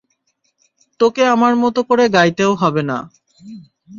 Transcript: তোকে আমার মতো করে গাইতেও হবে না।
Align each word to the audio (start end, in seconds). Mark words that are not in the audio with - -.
তোকে 0.99 1.23
আমার 1.25 1.53
মতো 1.55 1.79
করে 1.83 2.05
গাইতেও 2.09 2.51
হবে 2.55 2.81
না। 2.83 2.97